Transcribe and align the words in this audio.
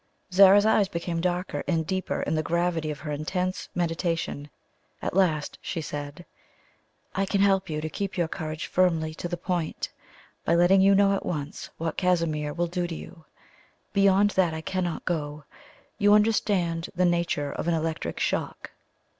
Zara's 0.33 0.65
eyes 0.65 0.87
became 0.87 1.21
darker 1.21 1.63
and 1.67 1.85
deeper 1.85 2.23
in 2.23 2.33
the 2.33 2.41
gravity 2.41 2.89
of 2.89 3.01
her 3.01 3.11
intense 3.11 3.69
meditation. 3.75 4.49
At 4.99 5.13
last 5.13 5.59
she 5.61 5.79
said: 5.79 6.25
"I 7.13 7.27
can 7.27 7.39
help 7.39 7.69
you 7.69 7.81
to 7.81 7.87
keep 7.87 8.17
your 8.17 8.27
courage 8.27 8.65
firmly 8.65 9.13
to 9.13 9.27
the 9.27 9.37
point, 9.37 9.89
by 10.43 10.55
letting 10.55 10.81
you 10.81 10.95
know 10.95 11.13
at 11.13 11.23
once 11.23 11.69
what 11.77 11.97
Casimir 11.97 12.51
will 12.51 12.65
do 12.65 12.87
to 12.87 12.95
you. 12.95 13.25
Beyond 13.93 14.31
that 14.31 14.55
I 14.55 14.61
cannot 14.61 15.05
go. 15.05 15.43
You 15.99 16.15
understand 16.15 16.89
the 16.95 17.05
nature 17.05 17.51
of 17.51 17.67
an 17.67 17.75
electric 17.75 18.19
shock?" 18.19 18.71